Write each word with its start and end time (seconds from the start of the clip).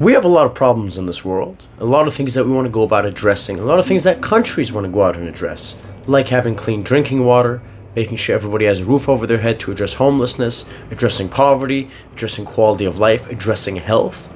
we 0.00 0.12
have 0.12 0.24
a 0.24 0.28
lot 0.28 0.46
of 0.46 0.54
problems 0.54 0.98
in 0.98 1.06
this 1.06 1.24
world, 1.24 1.66
a 1.78 1.84
lot 1.84 2.08
of 2.08 2.14
things 2.14 2.34
that 2.34 2.44
we 2.44 2.50
want 2.50 2.66
to 2.66 2.72
go 2.72 2.82
about 2.82 3.04
addressing, 3.04 3.60
a 3.60 3.64
lot 3.64 3.78
of 3.78 3.86
things 3.86 4.02
that 4.02 4.20
countries 4.20 4.72
want 4.72 4.84
to 4.84 4.92
go 4.92 5.04
out 5.04 5.16
and 5.16 5.28
address, 5.28 5.80
like 6.06 6.28
having 6.28 6.56
clean 6.56 6.82
drinking 6.82 7.24
water, 7.24 7.62
making 7.94 8.16
sure 8.16 8.34
everybody 8.34 8.64
has 8.64 8.80
a 8.80 8.84
roof 8.84 9.08
over 9.08 9.24
their 9.24 9.38
head 9.38 9.60
to 9.60 9.70
address 9.70 9.94
homelessness, 9.94 10.68
addressing 10.90 11.28
poverty, 11.28 11.88
addressing 12.12 12.44
quality 12.44 12.84
of 12.84 12.98
life, 12.98 13.30
addressing 13.30 13.76
health. 13.76 14.26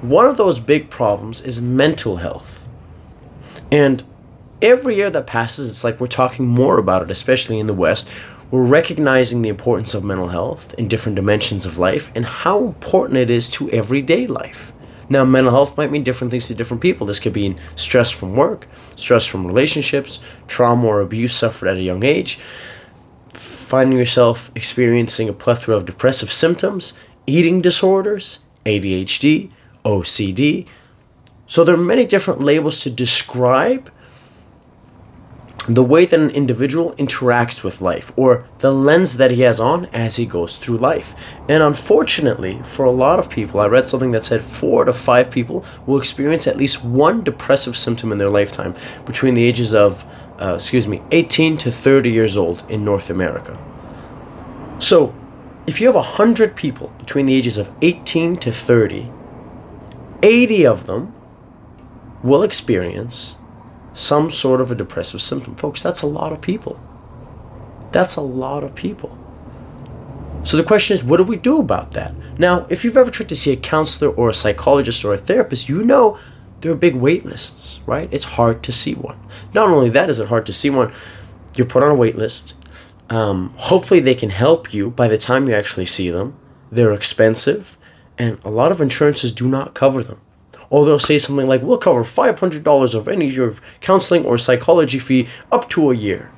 One 0.00 0.24
of 0.24 0.38
those 0.38 0.60
big 0.60 0.88
problems 0.88 1.42
is 1.42 1.60
mental 1.60 2.16
health. 2.16 2.66
And 3.70 4.02
every 4.62 4.96
year 4.96 5.10
that 5.10 5.26
passes, 5.26 5.68
it's 5.68 5.84
like 5.84 6.00
we're 6.00 6.06
talking 6.06 6.46
more 6.46 6.78
about 6.78 7.02
it, 7.02 7.10
especially 7.10 7.58
in 7.58 7.66
the 7.66 7.74
West. 7.74 8.08
We're 8.50 8.64
recognizing 8.64 9.42
the 9.42 9.50
importance 9.50 9.92
of 9.92 10.04
mental 10.04 10.28
health 10.28 10.74
in 10.78 10.88
different 10.88 11.16
dimensions 11.16 11.66
of 11.66 11.78
life 11.78 12.10
and 12.14 12.24
how 12.24 12.64
important 12.64 13.18
it 13.18 13.28
is 13.28 13.50
to 13.50 13.68
everyday 13.70 14.26
life. 14.26 14.72
Now, 15.08 15.24
mental 15.24 15.52
health 15.52 15.76
might 15.76 15.90
mean 15.90 16.02
different 16.02 16.30
things 16.30 16.48
to 16.48 16.54
different 16.54 16.82
people. 16.82 17.06
This 17.06 17.20
could 17.20 17.32
be 17.32 17.56
stress 17.76 18.10
from 18.10 18.34
work, 18.34 18.66
stress 18.96 19.26
from 19.26 19.46
relationships, 19.46 20.18
trauma 20.48 20.86
or 20.86 21.00
abuse 21.00 21.34
suffered 21.34 21.68
at 21.68 21.76
a 21.76 21.82
young 21.82 22.04
age, 22.04 22.38
finding 23.32 23.98
yourself 23.98 24.50
experiencing 24.54 25.28
a 25.28 25.32
plethora 25.32 25.76
of 25.76 25.86
depressive 25.86 26.32
symptoms, 26.32 26.98
eating 27.26 27.60
disorders, 27.60 28.44
ADHD, 28.64 29.50
OCD. 29.84 30.66
So, 31.46 31.62
there 31.62 31.76
are 31.76 31.78
many 31.78 32.04
different 32.04 32.40
labels 32.40 32.80
to 32.80 32.90
describe 32.90 33.90
the 35.68 35.82
way 35.82 36.06
that 36.06 36.20
an 36.20 36.30
individual 36.30 36.92
interacts 36.92 37.64
with 37.64 37.80
life 37.80 38.12
or 38.16 38.46
the 38.58 38.72
lens 38.72 39.16
that 39.16 39.32
he 39.32 39.42
has 39.42 39.58
on 39.58 39.86
as 39.86 40.16
he 40.16 40.24
goes 40.24 40.58
through 40.58 40.78
life. 40.78 41.14
And 41.48 41.62
unfortunately, 41.62 42.60
for 42.64 42.84
a 42.84 42.90
lot 42.90 43.18
of 43.18 43.28
people, 43.28 43.60
I 43.60 43.66
read 43.66 43.88
something 43.88 44.12
that 44.12 44.24
said 44.24 44.42
four 44.42 44.84
to 44.84 44.92
five 44.92 45.30
people 45.30 45.64
will 45.84 45.98
experience 45.98 46.46
at 46.46 46.56
least 46.56 46.84
one 46.84 47.24
depressive 47.24 47.76
symptom 47.76 48.12
in 48.12 48.18
their 48.18 48.30
lifetime 48.30 48.74
between 49.04 49.34
the 49.34 49.44
ages 49.44 49.74
of, 49.74 50.04
uh, 50.40 50.54
excuse 50.54 50.86
me, 50.86 51.02
18 51.10 51.56
to 51.58 51.72
30 51.72 52.10
years 52.10 52.36
old 52.36 52.62
in 52.70 52.84
North 52.84 53.10
America. 53.10 53.58
So, 54.78 55.14
if 55.66 55.80
you 55.80 55.88
have 55.88 55.96
100 55.96 56.54
people 56.54 56.92
between 56.98 57.26
the 57.26 57.34
ages 57.34 57.58
of 57.58 57.70
18 57.82 58.36
to 58.36 58.52
30, 58.52 59.10
80 60.22 60.66
of 60.66 60.86
them 60.86 61.12
will 62.22 62.42
experience 62.42 63.35
some 63.96 64.30
sort 64.30 64.60
of 64.60 64.70
a 64.70 64.74
depressive 64.74 65.22
symptom. 65.22 65.56
Folks, 65.56 65.82
that's 65.82 66.02
a 66.02 66.06
lot 66.06 66.30
of 66.30 66.42
people. 66.42 66.78
That's 67.92 68.16
a 68.16 68.20
lot 68.20 68.62
of 68.62 68.74
people. 68.74 69.16
So 70.44 70.58
the 70.58 70.62
question 70.62 70.94
is, 70.94 71.02
what 71.02 71.16
do 71.16 71.24
we 71.24 71.36
do 71.36 71.58
about 71.58 71.92
that? 71.92 72.14
Now, 72.38 72.66
if 72.68 72.84
you've 72.84 72.98
ever 72.98 73.10
tried 73.10 73.30
to 73.30 73.36
see 73.36 73.52
a 73.52 73.56
counselor 73.56 74.10
or 74.12 74.28
a 74.28 74.34
psychologist 74.34 75.02
or 75.02 75.14
a 75.14 75.18
therapist, 75.18 75.70
you 75.70 75.82
know 75.82 76.18
there 76.60 76.70
are 76.70 76.76
big 76.76 76.94
wait 76.94 77.24
lists, 77.24 77.80
right? 77.86 78.10
It's 78.12 78.26
hard 78.36 78.62
to 78.64 78.72
see 78.72 78.94
one. 78.94 79.18
Not 79.54 79.70
only 79.70 79.88
that 79.88 80.10
is 80.10 80.18
it 80.18 80.28
hard 80.28 80.44
to 80.46 80.52
see 80.52 80.68
one, 80.68 80.92
you're 81.56 81.66
put 81.66 81.82
on 81.82 81.90
a 81.90 81.94
wait 81.94 82.16
list. 82.16 82.54
Um, 83.08 83.54
hopefully, 83.56 84.00
they 84.00 84.14
can 84.14 84.30
help 84.30 84.74
you 84.74 84.90
by 84.90 85.08
the 85.08 85.18
time 85.18 85.48
you 85.48 85.54
actually 85.54 85.86
see 85.86 86.10
them. 86.10 86.36
They're 86.70 86.92
expensive, 86.92 87.78
and 88.18 88.38
a 88.44 88.50
lot 88.50 88.72
of 88.72 88.80
insurances 88.82 89.32
do 89.32 89.48
not 89.48 89.74
cover 89.74 90.02
them 90.02 90.20
or 90.70 90.84
they'll 90.84 90.98
say 90.98 91.18
something 91.18 91.46
like, 91.46 91.62
we'll 91.62 91.78
cover 91.78 92.02
$500 92.02 92.94
of 92.94 93.08
any 93.08 93.28
of 93.28 93.34
your 93.34 93.54
counseling 93.80 94.24
or 94.24 94.38
psychology 94.38 94.98
fee 94.98 95.28
up 95.50 95.68
to 95.70 95.90
a 95.90 95.94
year. 95.94 96.30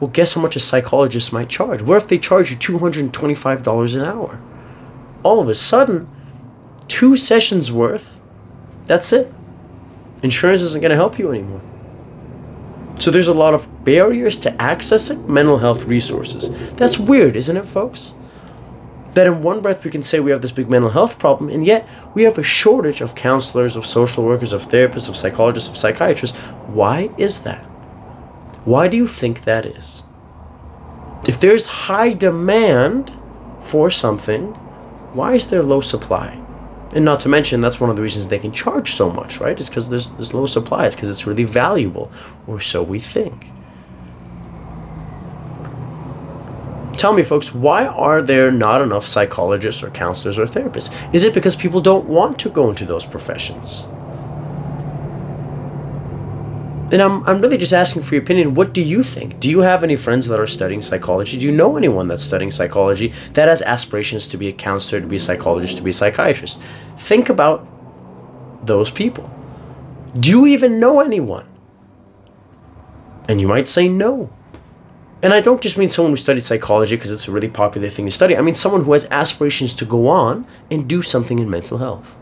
Well, 0.00 0.10
guess 0.10 0.34
how 0.34 0.42
much 0.42 0.56
a 0.56 0.60
psychologist 0.60 1.32
might 1.32 1.48
charge? 1.48 1.82
What 1.82 1.96
if 1.96 2.08
they 2.08 2.18
charge 2.18 2.50
you 2.50 2.56
$225 2.56 3.96
an 3.96 4.02
hour? 4.02 4.40
All 5.22 5.40
of 5.40 5.48
a 5.48 5.54
sudden, 5.54 6.08
two 6.86 7.16
sessions 7.16 7.72
worth, 7.72 8.20
that's 8.86 9.12
it. 9.12 9.32
Insurance 10.22 10.62
isn't 10.62 10.80
going 10.80 10.90
to 10.90 10.96
help 10.96 11.18
you 11.18 11.30
anymore. 11.30 11.60
So 12.98 13.10
there's 13.10 13.28
a 13.28 13.34
lot 13.34 13.54
of 13.54 13.84
barriers 13.84 14.38
to 14.38 14.50
accessing 14.52 15.28
mental 15.28 15.58
health 15.58 15.84
resources. 15.84 16.72
That's 16.72 16.98
weird, 16.98 17.36
isn't 17.36 17.56
it, 17.56 17.66
folks? 17.66 18.14
That 19.18 19.26
in 19.26 19.42
one 19.42 19.60
breath 19.60 19.84
we 19.84 19.90
can 19.90 20.02
say 20.02 20.20
we 20.20 20.30
have 20.30 20.42
this 20.42 20.52
big 20.52 20.70
mental 20.70 20.90
health 20.90 21.18
problem, 21.18 21.50
and 21.50 21.66
yet 21.66 21.88
we 22.14 22.22
have 22.22 22.38
a 22.38 22.42
shortage 22.42 23.00
of 23.00 23.16
counselors, 23.16 23.74
of 23.74 23.84
social 23.84 24.24
workers, 24.24 24.52
of 24.52 24.68
therapists, 24.68 25.08
of 25.08 25.16
psychologists, 25.16 25.68
of 25.68 25.76
psychiatrists. 25.76 26.36
Why 26.68 27.10
is 27.18 27.42
that? 27.42 27.64
Why 28.64 28.86
do 28.86 28.96
you 28.96 29.08
think 29.08 29.42
that 29.42 29.66
is? 29.66 30.04
If 31.26 31.40
there's 31.40 31.66
high 31.66 32.12
demand 32.12 33.12
for 33.60 33.90
something, 33.90 34.54
why 35.14 35.34
is 35.34 35.48
there 35.48 35.62
low 35.62 35.80
supply? 35.80 36.40
And 36.94 37.04
not 37.04 37.20
to 37.22 37.28
mention, 37.28 37.60
that's 37.60 37.80
one 37.80 37.90
of 37.90 37.96
the 37.96 38.02
reasons 38.02 38.28
they 38.28 38.38
can 38.38 38.52
charge 38.52 38.92
so 38.92 39.10
much, 39.10 39.40
right? 39.40 39.58
It's 39.58 39.68
because 39.68 39.90
there's, 39.90 40.12
there's 40.12 40.32
low 40.32 40.46
supply. 40.46 40.86
It's 40.86 40.94
because 40.94 41.10
it's 41.10 41.26
really 41.26 41.44
valuable, 41.44 42.10
or 42.46 42.60
so 42.60 42.82
we 42.82 43.00
think. 43.00 43.50
Tell 46.98 47.12
me, 47.12 47.22
folks, 47.22 47.54
why 47.54 47.86
are 47.86 48.20
there 48.20 48.50
not 48.50 48.82
enough 48.82 49.06
psychologists 49.06 49.84
or 49.84 49.90
counselors 49.90 50.36
or 50.36 50.46
therapists? 50.46 50.92
Is 51.14 51.22
it 51.22 51.32
because 51.32 51.54
people 51.54 51.80
don't 51.80 52.08
want 52.08 52.40
to 52.40 52.50
go 52.50 52.68
into 52.68 52.84
those 52.84 53.04
professions? 53.04 53.84
And 56.90 57.00
I'm, 57.00 57.24
I'm 57.28 57.40
really 57.40 57.56
just 57.56 57.72
asking 57.72 58.02
for 58.02 58.16
your 58.16 58.24
opinion. 58.24 58.54
What 58.54 58.72
do 58.72 58.82
you 58.82 59.04
think? 59.04 59.38
Do 59.38 59.48
you 59.48 59.60
have 59.60 59.84
any 59.84 59.94
friends 59.94 60.26
that 60.26 60.40
are 60.40 60.46
studying 60.48 60.82
psychology? 60.82 61.38
Do 61.38 61.46
you 61.46 61.52
know 61.52 61.76
anyone 61.76 62.08
that's 62.08 62.24
studying 62.24 62.50
psychology 62.50 63.12
that 63.34 63.46
has 63.46 63.62
aspirations 63.62 64.26
to 64.28 64.36
be 64.36 64.48
a 64.48 64.52
counselor, 64.52 65.00
to 65.00 65.06
be 65.06 65.16
a 65.16 65.20
psychologist, 65.20 65.76
to 65.76 65.84
be 65.84 65.90
a 65.90 65.92
psychiatrist? 65.92 66.60
Think 66.96 67.28
about 67.28 67.64
those 68.66 68.90
people. 68.90 69.30
Do 70.18 70.30
you 70.30 70.46
even 70.46 70.80
know 70.80 70.98
anyone? 70.98 71.46
And 73.28 73.40
you 73.40 73.46
might 73.46 73.68
say 73.68 73.88
no. 73.88 74.30
And 75.22 75.34
I 75.34 75.40
don't 75.40 75.60
just 75.60 75.76
mean 75.76 75.88
someone 75.88 76.12
who 76.12 76.16
studied 76.16 76.42
psychology 76.42 76.94
because 76.94 77.10
it's 77.10 77.26
a 77.26 77.32
really 77.32 77.48
popular 77.48 77.88
thing 77.88 78.04
to 78.04 78.10
study. 78.10 78.36
I 78.36 78.42
mean 78.42 78.54
someone 78.54 78.84
who 78.84 78.92
has 78.92 79.06
aspirations 79.10 79.74
to 79.74 79.84
go 79.84 80.06
on 80.06 80.46
and 80.70 80.88
do 80.88 81.02
something 81.02 81.38
in 81.38 81.50
mental 81.50 81.78
health. 81.78 82.14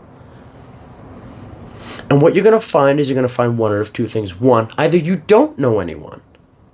And 2.09 2.21
what 2.21 2.33
you're 2.33 2.43
going 2.43 2.59
to 2.59 2.65
find 2.65 2.99
is 2.99 3.09
you're 3.09 3.15
going 3.15 3.27
to 3.27 3.33
find 3.33 3.57
one 3.57 3.73
of 3.73 3.93
two 3.93 4.07
things. 4.07 4.39
One, 4.39 4.69
either 4.77 4.97
you 4.97 5.17
don't 5.17 5.59
know 5.59 5.79
anyone 5.79 6.21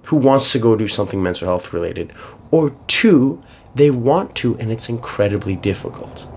who 0.05 0.17
wants 0.17 0.51
to 0.51 0.59
go 0.59 0.75
do 0.75 0.87
something 0.87 1.23
mental 1.23 1.47
health 1.47 1.73
related, 1.73 2.13
or 2.51 2.75
two, 2.87 3.41
they 3.73 3.89
want 3.89 4.35
to 4.35 4.55
and 4.59 4.71
it's 4.71 4.89
incredibly 4.89 5.55
difficult. 5.55 6.27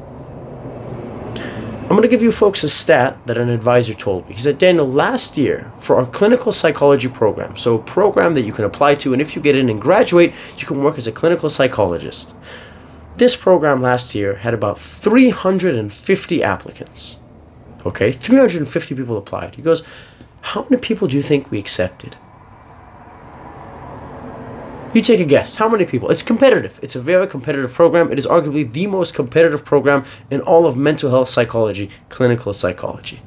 I'm 1.96 2.02
going 2.02 2.10
to 2.10 2.14
give 2.14 2.22
you 2.22 2.30
folks 2.30 2.62
a 2.62 2.68
stat 2.68 3.16
that 3.24 3.38
an 3.38 3.48
advisor 3.48 3.94
told 3.94 4.28
me. 4.28 4.34
He 4.34 4.40
said, 4.42 4.58
Daniel, 4.58 4.86
last 4.86 5.38
year 5.38 5.72
for 5.78 5.96
our 5.96 6.04
clinical 6.04 6.52
psychology 6.52 7.08
program, 7.08 7.56
so 7.56 7.76
a 7.76 7.82
program 7.82 8.34
that 8.34 8.42
you 8.42 8.52
can 8.52 8.66
apply 8.66 8.96
to, 8.96 9.14
and 9.14 9.22
if 9.22 9.34
you 9.34 9.40
get 9.40 9.56
in 9.56 9.70
and 9.70 9.80
graduate, 9.80 10.34
you 10.58 10.66
can 10.66 10.82
work 10.82 10.98
as 10.98 11.06
a 11.06 11.10
clinical 11.10 11.48
psychologist. 11.48 12.34
This 13.14 13.34
program 13.34 13.80
last 13.80 14.14
year 14.14 14.34
had 14.34 14.52
about 14.52 14.78
350 14.78 16.42
applicants. 16.42 17.20
Okay, 17.86 18.12
350 18.12 18.94
people 18.94 19.16
applied. 19.16 19.54
He 19.54 19.62
goes, 19.62 19.82
How 20.42 20.66
many 20.68 20.76
people 20.76 21.08
do 21.08 21.16
you 21.16 21.22
think 21.22 21.50
we 21.50 21.58
accepted? 21.58 22.14
You 24.96 25.02
take 25.02 25.20
a 25.20 25.26
guess. 25.26 25.56
How 25.56 25.68
many 25.68 25.84
people? 25.84 26.10
It's 26.10 26.22
competitive. 26.22 26.80
It's 26.82 26.96
a 26.96 27.02
very 27.02 27.26
competitive 27.26 27.74
program. 27.74 28.10
It 28.10 28.18
is 28.18 28.26
arguably 28.26 28.72
the 28.72 28.86
most 28.86 29.14
competitive 29.14 29.62
program 29.62 30.06
in 30.30 30.40
all 30.40 30.64
of 30.64 30.74
mental 30.74 31.10
health 31.10 31.28
psychology, 31.28 31.90
clinical 32.08 32.54
psychology. 32.54 33.20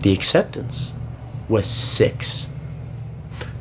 The 0.00 0.12
acceptance 0.12 0.92
was 1.48 1.66
six. 1.66 2.50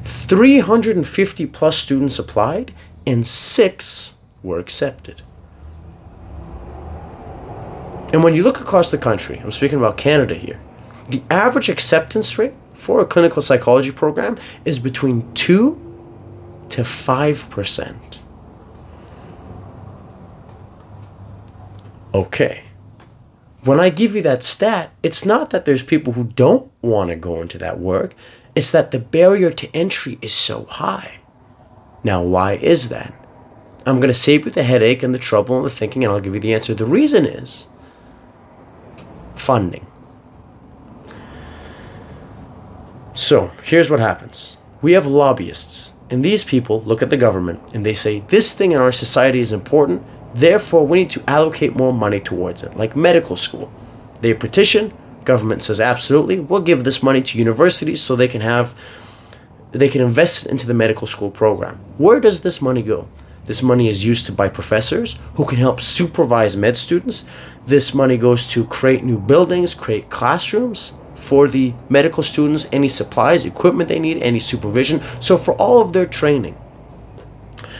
350 0.03 1.45
plus 1.45 1.77
students 1.77 2.17
applied, 2.17 2.73
and 3.05 3.27
six 3.27 4.17
were 4.41 4.57
accepted. 4.57 5.21
And 8.11 8.23
when 8.23 8.33
you 8.33 8.41
look 8.41 8.59
across 8.59 8.89
the 8.89 8.97
country, 8.97 9.39
I'm 9.43 9.51
speaking 9.51 9.77
about 9.77 9.97
Canada 9.97 10.33
here, 10.33 10.59
the 11.07 11.21
average 11.29 11.69
acceptance 11.69 12.39
rate 12.39 12.53
for 12.73 12.99
a 12.99 13.05
clinical 13.05 13.43
psychology 13.43 13.91
program 13.91 14.39
is 14.65 14.79
between 14.79 15.31
2 15.35 15.83
to 16.73 16.81
5%. 16.81 18.17
Okay. 22.13 22.63
When 23.63 23.79
I 23.79 23.89
give 23.89 24.15
you 24.15 24.21
that 24.23 24.43
stat, 24.43 24.91
it's 25.03 25.25
not 25.25 25.51
that 25.51 25.65
there's 25.65 25.83
people 25.83 26.13
who 26.13 26.25
don't 26.25 26.71
want 26.81 27.09
to 27.09 27.15
go 27.15 27.41
into 27.41 27.57
that 27.59 27.79
work, 27.79 28.15
it's 28.55 28.71
that 28.71 28.91
the 28.91 28.99
barrier 28.99 29.51
to 29.51 29.75
entry 29.75 30.17
is 30.21 30.33
so 30.33 30.65
high. 30.65 31.19
Now, 32.03 32.23
why 32.23 32.53
is 32.53 32.89
that? 32.89 33.13
I'm 33.85 33.97
going 33.97 34.07
to 34.07 34.13
save 34.13 34.45
you 34.45 34.51
the 34.51 34.63
headache 34.63 35.03
and 35.03 35.13
the 35.13 35.19
trouble 35.19 35.57
and 35.57 35.65
the 35.65 35.69
thinking, 35.69 36.03
and 36.03 36.11
I'll 36.11 36.19
give 36.19 36.33
you 36.33 36.41
the 36.41 36.53
answer. 36.53 36.73
The 36.73 36.85
reason 36.85 37.25
is 37.25 37.67
funding. 39.35 39.85
So 43.13 43.51
here's 43.63 43.89
what 43.91 43.99
happens 43.99 44.57
we 44.81 44.93
have 44.93 45.05
lobbyists, 45.05 45.92
and 46.13 46.23
these 46.23 46.45
people 46.45 46.81
look 46.83 47.01
at 47.01 47.09
the 47.09 47.17
government 47.17 47.59
and 47.73 47.85
they 47.85 47.95
say, 47.95 48.21
This 48.29 48.53
thing 48.53 48.71
in 48.71 48.79
our 48.79 48.93
society 48.93 49.39
is 49.39 49.51
important, 49.51 50.03
Therefore, 50.33 50.85
we 50.85 50.97
need 50.97 51.11
to 51.11 51.23
allocate 51.27 51.75
more 51.75 51.93
money 51.93 52.19
towards 52.19 52.63
it, 52.63 52.75
like 52.75 52.95
medical 52.95 53.35
school. 53.35 53.71
They 54.21 54.33
petition, 54.33 54.91
government 55.25 55.63
says 55.63 55.79
absolutely, 55.79 56.39
we'll 56.39 56.61
give 56.61 56.83
this 56.83 57.03
money 57.03 57.21
to 57.21 57.37
universities 57.37 58.01
so 58.01 58.15
they 58.15 58.27
can 58.27 58.41
have 58.41 58.73
they 59.71 59.89
can 59.89 60.01
invest 60.01 60.45
it 60.45 60.51
into 60.51 60.67
the 60.67 60.73
medical 60.73 61.07
school 61.07 61.31
program. 61.31 61.79
Where 61.97 62.19
does 62.19 62.41
this 62.41 62.61
money 62.61 62.83
go? 62.83 63.07
This 63.45 63.63
money 63.63 63.87
is 63.89 64.05
used 64.05 64.27
to 64.27 64.31
buy 64.31 64.47
professors 64.47 65.19
who 65.33 65.45
can 65.45 65.57
help 65.57 65.81
supervise 65.81 66.55
med 66.55 66.77
students. 66.77 67.27
This 67.65 67.95
money 67.95 68.15
goes 68.15 68.45
to 68.49 68.65
create 68.65 69.03
new 69.03 69.17
buildings, 69.17 69.73
create 69.73 70.11
classrooms 70.11 70.93
for 71.23 71.47
the 71.47 71.73
medical 71.89 72.21
students, 72.21 72.67
any 72.71 72.87
supplies, 72.87 73.45
equipment 73.45 73.89
they 73.89 73.99
need, 73.99 74.21
any 74.21 74.39
supervision. 74.39 75.01
So, 75.19 75.37
for 75.37 75.53
all 75.55 75.81
of 75.81 75.93
their 75.93 76.05
training. 76.05 76.55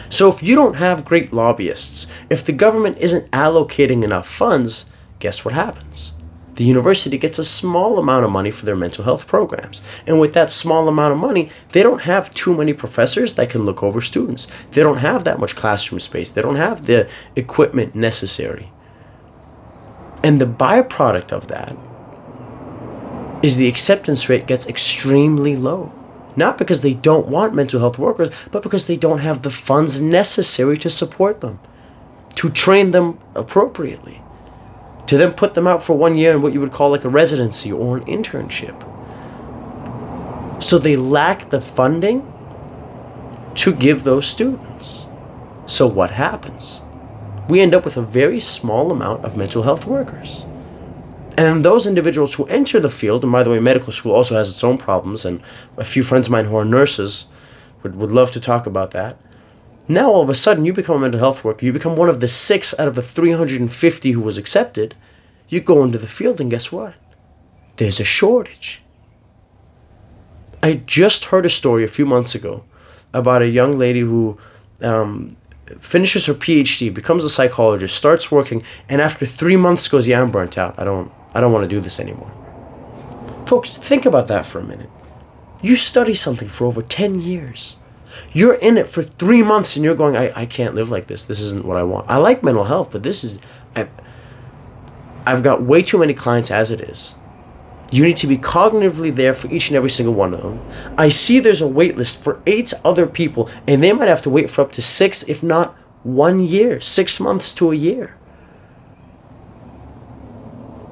So, 0.10 0.30
if 0.30 0.42
you 0.42 0.56
don't 0.56 0.78
have 0.78 1.06
great 1.06 1.34
lobbyists, 1.34 2.08
if 2.30 2.44
the 2.44 2.54
government 2.54 2.98
isn't 3.00 3.30
allocating 3.32 4.04
enough 4.04 4.28
funds, 4.28 4.90
guess 5.20 5.44
what 5.44 5.54
happens? 5.54 6.14
the 6.56 6.64
university 6.64 7.18
gets 7.18 7.40
a 7.40 7.44
small 7.44 7.98
amount 7.98 8.26
of 8.26 8.32
money 8.32 8.52
for 8.52 8.66
their 8.66 8.76
mental 8.76 9.04
health 9.04 9.28
programs. 9.28 9.82
And 10.06 10.20
with 10.20 10.34
that 10.34 10.52
small 10.52 10.88
amount 10.88 11.14
of 11.14 11.20
money, 11.20 11.50
they 11.70 11.82
don't 11.82 12.04
have 12.04 12.34
too 12.34 12.56
many 12.56 12.74
professors 12.74 13.36
that 13.36 13.50
can 13.50 13.66
look 13.66 13.82
over 13.82 14.02
students. 14.02 14.48
They 14.72 14.84
don't 14.84 14.98
have 14.98 15.24
that 15.24 15.40
much 15.40 15.56
classroom 15.56 16.00
space. 16.00 16.30
They 16.30 16.42
don't 16.42 16.56
have 16.56 16.86
the 16.86 17.10
equipment 17.36 17.96
necessary. 17.96 18.72
And 20.24 20.40
the 20.40 20.46
byproduct 20.46 21.32
of 21.32 21.48
that 21.48 21.76
is 23.44 23.58
the 23.58 23.68
acceptance 23.68 24.28
rate 24.28 24.48
gets 24.48 24.68
extremely 24.68 25.56
low. 25.56 25.94
Not 26.36 26.58
because 26.58 26.82
they 26.82 26.96
don't 26.96 27.28
want 27.28 27.54
mental 27.54 27.80
health 27.80 28.00
workers, 28.00 28.34
but 28.52 28.64
because 28.64 28.88
they 28.88 28.98
don't 28.98 29.20
have 29.20 29.44
the 29.44 29.52
funds 29.52 30.02
necessary 30.02 30.80
to 30.80 30.90
support 30.90 31.42
them, 31.42 31.60
to 32.36 32.50
train 32.50 32.90
them 32.90 33.20
appropriately 33.36 34.24
to 35.08 35.18
then 35.18 35.34
put 35.34 35.54
them 35.54 35.68
out 35.68 35.84
for 35.84 35.98
one 35.98 36.18
year 36.18 36.34
in 36.34 36.42
what 36.42 36.54
you 36.54 36.60
would 36.60 36.72
call 36.72 36.92
like 36.92 37.04
a 37.04 37.10
residency 37.10 37.72
or 37.72 37.98
an 37.98 38.06
internship. 38.06 38.82
So 40.62 40.80
they 40.80 40.96
lack 40.96 41.50
the 41.50 41.60
funding 41.60 42.32
to 43.56 43.76
give 43.76 44.04
those 44.04 44.26
students. 44.26 45.08
So 45.66 45.88
what 45.88 46.12
happens? 46.12 46.82
We 47.50 47.60
end 47.60 47.76
up 47.76 47.86
with 47.86 47.98
a 47.98 48.02
very 48.02 48.40
small 48.40 48.92
amount 48.92 49.26
of 49.26 49.36
mental 49.38 49.64
health 49.64 49.86
workers. 49.86 50.46
And 51.38 51.66
those 51.66 51.88
individuals 51.88 52.36
who 52.36 52.46
enter 52.46 52.80
the 52.80 52.90
field, 52.90 53.24
and 53.24 53.32
by 53.32 53.44
the 53.44 53.50
way, 53.50 53.60
medical 53.60 53.92
school 53.92 54.14
also 54.14 54.36
has 54.36 54.50
its 54.50 54.64
own 54.64 54.78
problems, 54.78 55.26
and 55.26 55.42
a 55.78 55.86
few 55.86 56.04
friends 56.04 56.28
of 56.28 56.32
mine 56.32 56.46
who 56.46 56.56
are 56.56 56.66
nurses 56.66 57.28
would, 57.82 57.96
would 57.96 58.12
love 58.12 58.32
to 58.32 58.40
talk 58.40 58.66
about 58.66 58.92
that. 58.92 59.18
Now 59.88 60.12
all 60.12 60.22
of 60.22 60.30
a 60.30 60.36
sudden 60.36 60.64
you 60.64 60.72
become 60.74 60.96
a 60.98 61.00
mental 61.00 61.20
health 61.20 61.44
worker, 61.44 61.66
you 61.66 61.74
become 61.74 61.96
one 61.96 62.10
of 62.10 62.20
the 62.20 62.28
six 62.28 62.78
out 62.80 62.88
of 62.88 62.96
the 62.96 63.02
350 63.02 64.12
who 64.12 64.22
was 64.22 64.38
accepted. 64.38 64.96
You 65.50 65.60
go 65.60 65.84
into 65.84 65.98
the 65.98 66.08
field 66.08 66.40
and 66.40 66.50
guess 66.50 66.72
what? 66.72 66.96
There's 67.76 68.00
a 68.00 68.06
shortage. 68.06 68.82
I 70.62 70.76
just 70.76 71.26
heard 71.26 71.46
a 71.46 71.50
story 71.50 71.84
a 71.84 71.90
few 71.90 72.06
months 72.06 72.34
ago 72.34 72.64
about 73.14 73.42
a 73.42 73.50
young 73.50 73.78
lady 73.78 74.00
who 74.00 74.38
um, 74.82 75.36
finishes 75.80 76.28
her 76.28 76.34
PhD, 76.34 76.94
becomes 76.94 77.26
a 77.26 77.30
psychologist, 77.30 77.98
starts 77.98 78.32
working, 78.32 78.64
and 78.88 79.02
after 79.02 79.26
three 79.26 79.58
months 79.58 79.88
goes, 79.90 80.08
"Yeah, 80.08 80.22
I'm 80.22 80.32
burnt 80.32 80.58
out. 80.58 80.80
I 80.80 80.86
don't, 80.86 81.12
I 81.34 81.42
don't 81.42 81.52
want 81.52 81.64
to 81.64 81.76
do 81.76 81.80
this 81.80 82.00
anymore." 82.00 82.32
Folks, 83.46 83.78
think 83.78 84.06
about 84.06 84.28
that 84.28 84.46
for 84.46 84.60
a 84.60 84.64
minute. 84.64 84.90
You 85.62 85.76
study 85.76 86.14
something 86.14 86.50
for 86.50 86.66
over 86.66 86.82
ten 86.82 87.22
years. 87.22 87.78
You're 88.32 88.56
in 88.56 88.78
it 88.78 88.88
for 88.88 89.02
three 89.02 89.42
months 89.42 89.76
and 89.76 89.84
you're 89.84 89.96
going, 89.96 90.16
I, 90.16 90.42
I 90.42 90.46
can't 90.46 90.76
live 90.76 90.92
like 90.92 91.08
this. 91.08 91.26
This 91.26 91.42
isn't 91.42 91.66
what 91.66 91.78
I 91.78 91.84
want. 91.84 92.10
I 92.10 92.18
like 92.18 92.44
mental 92.44 92.66
health, 92.66 92.90
but 92.92 93.02
this 93.02 93.24
is, 93.24 93.40
I, 93.76 93.88
I've 95.26 95.42
got 95.42 95.64
way 95.64 95.82
too 95.82 95.98
many 95.98 96.14
clients 96.14 96.52
as 96.52 96.70
it 96.70 96.82
is. 96.82 97.16
You 97.92 98.04
need 98.04 98.18
to 98.18 98.28
be 98.28 98.38
cognitively 98.38 99.14
there 99.14 99.34
for 99.34 99.48
each 99.48 99.70
and 99.70 99.78
every 99.78 99.90
single 99.90 100.14
one 100.14 100.34
of 100.34 100.42
them. 100.42 100.66
I 100.98 101.10
see 101.10 101.40
there's 101.40 101.62
a 101.62 101.68
wait 101.68 101.98
list 101.98 102.24
for 102.24 102.42
eight 102.46 102.74
other 102.84 103.08
people, 103.08 103.50
and 103.68 103.84
they 103.84 103.94
might 103.94 104.08
have 104.08 104.22
to 104.24 104.30
wait 104.30 104.50
for 104.50 104.62
up 104.62 104.72
to 104.74 104.82
six, 104.82 105.28
if 105.30 105.44
not 105.44 105.76
one 106.04 106.40
year, 106.40 106.80
six 106.82 107.20
months 107.20 107.54
to 107.54 107.72
a 107.72 107.76
year. 107.76 108.18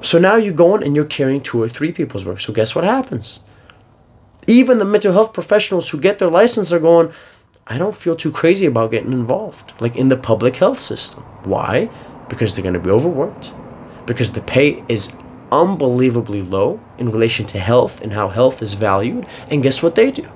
So 0.02 0.18
now 0.18 0.36
you're 0.36 0.52
going 0.52 0.82
and 0.82 0.96
you're 0.96 1.04
carrying 1.04 1.40
two 1.40 1.62
or 1.62 1.68
three 1.68 1.92
people's 1.92 2.24
work. 2.24 2.40
So 2.40 2.52
guess 2.52 2.74
what 2.74 2.84
happens? 2.84 3.40
Even 4.48 4.78
the 4.78 4.84
mental 4.84 5.12
health 5.12 5.32
professionals 5.32 5.90
who 5.90 6.00
get 6.00 6.18
their 6.18 6.30
license 6.30 6.72
are 6.72 6.80
going, 6.80 7.12
I 7.66 7.78
don't 7.78 7.94
feel 7.94 8.16
too 8.16 8.32
crazy 8.32 8.66
about 8.66 8.90
getting 8.90 9.12
involved, 9.12 9.72
like 9.80 9.96
in 9.96 10.08
the 10.08 10.16
public 10.16 10.56
health 10.56 10.80
system. 10.80 11.22
Why? 11.44 11.88
Because 12.28 12.54
they're 12.54 12.62
going 12.62 12.74
to 12.74 12.80
be 12.80 12.90
overworked, 12.90 13.52
because 14.04 14.32
the 14.32 14.40
pay 14.40 14.82
is 14.88 15.14
unbelievably 15.52 16.42
low 16.42 16.80
in 16.98 17.12
relation 17.12 17.46
to 17.46 17.60
health 17.60 18.00
and 18.00 18.14
how 18.14 18.28
health 18.28 18.60
is 18.62 18.74
valued. 18.74 19.26
And 19.48 19.62
guess 19.62 19.82
what 19.82 19.94
they 19.94 20.10
do? 20.10 20.28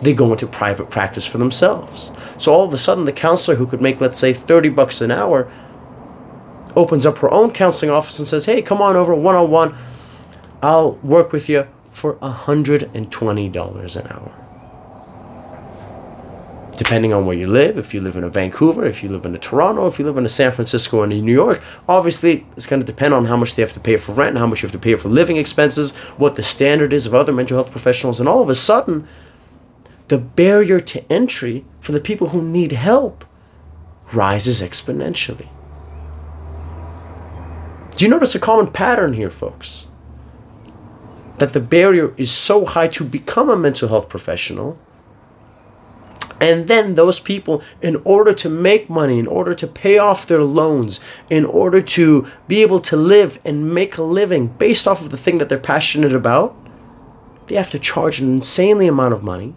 They 0.00 0.12
go 0.12 0.32
into 0.32 0.46
private 0.46 0.90
practice 0.90 1.26
for 1.26 1.38
themselves. 1.38 2.12
So 2.36 2.52
all 2.52 2.66
of 2.66 2.74
a 2.74 2.78
sudden, 2.78 3.06
the 3.06 3.12
counselor 3.12 3.56
who 3.56 3.66
could 3.66 3.80
make, 3.80 4.00
let's 4.00 4.18
say, 4.18 4.34
30 4.34 4.68
bucks 4.70 5.00
an 5.00 5.10
hour 5.10 5.50
opens 6.76 7.06
up 7.06 7.18
her 7.18 7.30
own 7.32 7.50
counseling 7.50 7.90
office 7.90 8.18
and 8.18 8.28
says, 8.28 8.46
Hey, 8.46 8.62
come 8.62 8.80
on 8.80 8.94
over 8.94 9.14
one 9.14 9.34
on 9.34 9.50
one. 9.50 9.74
I'll 10.62 10.92
work 10.96 11.32
with 11.32 11.48
you 11.48 11.66
for 11.90 12.14
$120 12.16 13.96
an 13.96 14.06
hour. 14.12 14.32
Depending 16.76 17.14
on 17.14 17.24
where 17.24 17.36
you 17.36 17.46
live, 17.46 17.78
if 17.78 17.94
you 17.94 18.02
live 18.02 18.16
in 18.16 18.24
a 18.24 18.28
Vancouver, 18.28 18.84
if 18.84 19.02
you 19.02 19.08
live 19.08 19.24
in 19.24 19.34
a 19.34 19.38
Toronto, 19.38 19.86
if 19.86 19.98
you 19.98 20.04
live 20.04 20.18
in 20.18 20.26
a 20.26 20.28
San 20.28 20.52
Francisco 20.52 21.02
and 21.02 21.10
a 21.10 21.22
New 21.22 21.32
York, 21.32 21.62
obviously 21.88 22.46
it's 22.54 22.66
going 22.66 22.80
to 22.80 22.86
depend 22.86 23.14
on 23.14 23.24
how 23.24 23.36
much 23.36 23.54
they 23.54 23.62
have 23.62 23.72
to 23.72 23.80
pay 23.80 23.96
for 23.96 24.12
rent 24.12 24.36
how 24.36 24.46
much 24.46 24.62
you 24.62 24.66
have 24.66 24.72
to 24.72 24.78
pay 24.78 24.94
for 24.94 25.08
living 25.08 25.38
expenses, 25.38 25.96
what 26.18 26.34
the 26.34 26.42
standard 26.42 26.92
is 26.92 27.06
of 27.06 27.14
other 27.14 27.32
mental 27.32 27.56
health 27.56 27.70
professionals, 27.70 28.20
and 28.20 28.28
all 28.28 28.42
of 28.42 28.50
a 28.50 28.54
sudden, 28.54 29.08
the 30.08 30.18
barrier 30.18 30.78
to 30.78 31.10
entry 31.10 31.64
for 31.80 31.92
the 31.92 32.00
people 32.00 32.28
who 32.28 32.42
need 32.42 32.72
help 32.72 33.24
rises 34.12 34.62
exponentially. 34.62 35.48
Do 37.96 38.04
you 38.04 38.10
notice 38.10 38.34
a 38.34 38.38
common 38.38 38.68
pattern 38.68 39.14
here, 39.14 39.30
folks? 39.30 39.88
that 41.38 41.52
the 41.52 41.60
barrier 41.60 42.14
is 42.16 42.30
so 42.30 42.64
high 42.64 42.88
to 42.88 43.04
become 43.04 43.50
a 43.50 43.56
mental 43.56 43.88
health 43.88 44.08
professional. 44.08 44.78
And 46.40 46.68
then 46.68 46.94
those 46.94 47.18
people, 47.18 47.62
in 47.80 47.96
order 48.04 48.34
to 48.34 48.50
make 48.50 48.90
money, 48.90 49.18
in 49.18 49.26
order 49.26 49.54
to 49.54 49.66
pay 49.66 49.96
off 49.96 50.26
their 50.26 50.42
loans, 50.42 51.00
in 51.30 51.44
order 51.46 51.80
to 51.80 52.26
be 52.46 52.62
able 52.62 52.80
to 52.80 52.96
live 52.96 53.38
and 53.44 53.72
make 53.74 53.96
a 53.96 54.02
living 54.02 54.48
based 54.48 54.86
off 54.86 55.00
of 55.00 55.10
the 55.10 55.16
thing 55.16 55.38
that 55.38 55.48
they're 55.48 55.58
passionate 55.58 56.12
about, 56.12 56.54
they 57.46 57.54
have 57.54 57.70
to 57.70 57.78
charge 57.78 58.20
an 58.20 58.30
insanely 58.32 58.86
amount 58.86 59.14
of 59.14 59.22
money 59.22 59.56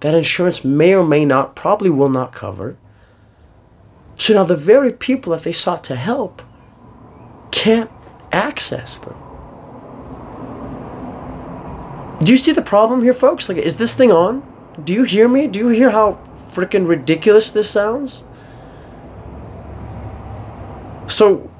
that 0.00 0.14
insurance 0.14 0.64
may 0.64 0.94
or 0.94 1.04
may 1.04 1.24
not, 1.24 1.56
probably 1.56 1.90
will 1.90 2.08
not 2.08 2.32
cover. 2.32 2.76
So 4.16 4.34
now 4.34 4.44
the 4.44 4.56
very 4.56 4.92
people 4.92 5.32
that 5.32 5.42
they 5.42 5.52
sought 5.52 5.84
to 5.84 5.96
help 5.96 6.42
can't 7.52 7.90
access 8.32 8.98
them. 8.98 9.14
Do 12.22 12.32
you 12.32 12.36
see 12.36 12.52
the 12.52 12.62
problem 12.62 13.02
here, 13.02 13.14
folks? 13.14 13.48
Like, 13.48 13.58
is 13.58 13.76
this 13.76 13.94
thing 13.94 14.10
on? 14.10 14.42
Do 14.82 14.92
you 14.92 15.04
hear 15.04 15.28
me? 15.28 15.46
Do 15.46 15.58
you 15.60 15.68
hear 15.68 15.90
how 15.90 16.18
freaking 16.52 16.88
ridiculous 16.88 17.52
this 17.52 17.70
sounds? 17.70 18.24
So, 21.08 21.50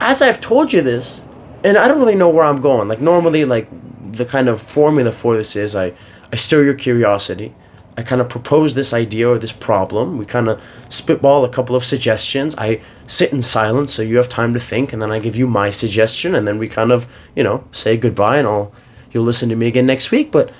as 0.00 0.22
I've 0.22 0.40
told 0.40 0.72
you 0.72 0.82
this, 0.82 1.24
and 1.64 1.76
I 1.76 1.88
don't 1.88 1.98
really 1.98 2.14
know 2.14 2.28
where 2.28 2.44
I'm 2.44 2.60
going. 2.60 2.88
Like, 2.88 3.00
normally, 3.00 3.44
like, 3.44 3.68
the 4.12 4.24
kind 4.24 4.48
of 4.48 4.62
formula 4.62 5.12
for 5.12 5.36
this 5.36 5.56
is 5.56 5.76
I, 5.76 5.92
I 6.32 6.36
stir 6.36 6.64
your 6.64 6.74
curiosity. 6.74 7.54
I 7.98 8.02
kind 8.02 8.20
of 8.20 8.28
propose 8.28 8.76
this 8.76 8.92
idea 8.92 9.28
or 9.28 9.38
this 9.38 9.50
problem. 9.50 10.18
We 10.18 10.24
kind 10.24 10.46
of 10.46 10.62
spitball 10.88 11.44
a 11.44 11.48
couple 11.48 11.74
of 11.74 11.84
suggestions. 11.84 12.54
I 12.56 12.80
sit 13.08 13.32
in 13.32 13.42
silence 13.42 13.92
so 13.92 14.02
you 14.02 14.18
have 14.18 14.28
time 14.28 14.54
to 14.54 14.60
think, 14.60 14.92
and 14.92 15.02
then 15.02 15.10
I 15.10 15.18
give 15.18 15.34
you 15.34 15.48
my 15.48 15.70
suggestion, 15.70 16.32
and 16.36 16.46
then 16.46 16.58
we 16.58 16.68
kind 16.68 16.92
of, 16.92 17.08
you 17.34 17.42
know, 17.42 17.64
say 17.72 17.96
goodbye, 17.96 18.38
and 18.38 18.46
I'll 18.46 18.72
you'll 19.10 19.24
listen 19.24 19.48
to 19.48 19.56
me 19.56 19.66
again 19.66 19.86
next 19.86 20.12
week. 20.12 20.30
But 20.30 20.52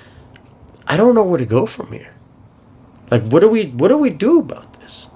I 0.85 0.97
don't 0.97 1.15
know 1.15 1.23
where 1.23 1.39
to 1.39 1.45
go 1.45 1.65
from 1.65 1.93
here. 1.93 2.11
Like, 3.09 3.23
what 3.23 3.39
do 3.39 3.47
we 3.47 3.67
what 3.67 3.87
do 3.87 3.97
we 3.97 4.09
do 4.09 4.39
about 4.39 4.73
this? 4.81 5.09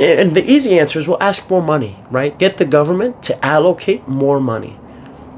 And 0.00 0.34
the 0.34 0.44
easy 0.44 0.76
answer 0.76 0.98
is 0.98 1.06
we'll 1.06 1.22
ask 1.22 1.48
more 1.50 1.62
money, 1.62 1.98
right? 2.10 2.36
Get 2.36 2.56
the 2.56 2.64
government 2.64 3.22
to 3.22 3.46
allocate 3.46 4.08
more 4.08 4.40
money 4.40 4.76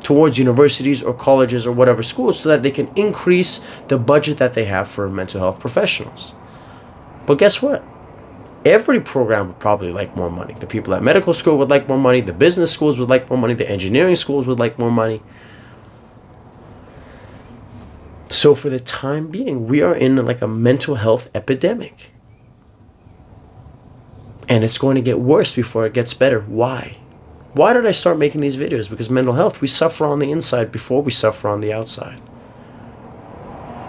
towards 0.05 0.39
universities 0.39 1.03
or 1.03 1.15
colleges 1.15 1.67
or 1.67 1.73
whatever 1.73 2.03
schools 2.03 2.39
so 2.39 2.51
that 2.51 2.63
they 2.63 2.71
can 2.71 2.89
increase 2.95 3.67
the 3.89 3.99
budget 3.99 4.39
that 4.39 4.53
they 4.55 4.67
have 4.67 4.87
for 4.87 5.09
mental 5.09 5.41
health 5.41 5.59
professionals. 5.59 6.37
But 7.27 7.39
guess 7.39 7.61
what? 7.63 7.83
Every 8.67 9.01
program 9.01 9.49
would 9.49 9.59
probably 9.59 9.91
like 9.91 10.15
more 10.15 10.31
money. 10.31 10.55
The 10.61 10.67
people 10.67 10.95
at 10.95 11.03
medical 11.03 11.33
school 11.33 11.57
would 11.59 11.71
like 11.71 11.89
more 11.89 11.99
money. 11.99 12.21
The 12.21 12.33
business 12.33 12.71
schools 12.71 12.99
would 12.99 13.09
like 13.09 13.29
more 13.29 13.39
money. 13.39 13.55
The 13.55 13.69
engineering 13.69 14.17
schools 14.17 14.47
would 14.47 14.59
like 14.59 14.79
more 14.79 14.91
money. 14.91 15.23
So 18.29 18.55
for 18.55 18.69
the 18.69 18.81
time 18.81 19.29
being, 19.29 19.67
we 19.67 19.81
are 19.81 19.95
in 19.95 20.17
like 20.25 20.43
a 20.43 20.49
mental 20.49 20.97
health 20.97 21.31
epidemic. 21.35 22.11
And 24.49 24.65
it's 24.65 24.77
going 24.77 24.97
to 24.97 25.03
get 25.03 25.19
worse 25.19 25.55
before 25.55 25.87
it 25.87 25.95
gets 25.95 26.13
better. 26.13 26.41
Why? 26.41 26.99
Why 27.55 27.73
did 27.73 27.87
I 27.87 27.93
start 27.93 28.19
making 28.19 28.41
these 28.41 28.57
videos? 28.57 28.91
Because 28.91 29.09
mental 29.09 29.35
health, 29.35 29.61
we 29.61 29.69
suffer 29.69 30.05
on 30.05 30.19
the 30.19 30.31
inside 30.31 30.73
before 30.73 31.03
we 31.03 31.13
suffer 31.13 31.49
on 31.49 31.61
the 31.61 31.73
outside. 31.73 32.21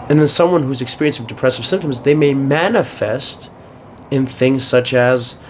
And 0.07 0.19
then 0.19 0.27
someone 0.27 0.63
who's 0.63 0.83
experiencing 0.83 1.25
depressive 1.25 1.65
symptoms, 1.65 2.01
they 2.01 2.13
may 2.13 2.35
manifest 2.35 3.49
in 4.11 4.27
things 4.27 4.65
such 4.65 4.93
as 4.93 5.41